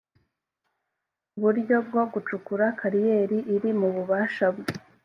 [1.37, 4.71] uburyo bwo gucukura kariyeri iri mu bubasha bwe